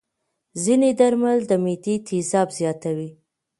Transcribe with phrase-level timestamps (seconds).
[0.63, 3.09] ځینې درمل د معدې تیزاب زیاتوي.